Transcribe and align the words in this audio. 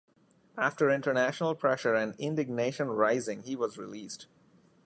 After 0.57 0.89
international 0.89 1.53
pressure 1.53 1.93
and 1.93 2.15
indignation 2.17 2.87
rising, 2.87 3.43
he 3.43 3.55
was 3.55 3.77
released. 3.77 4.25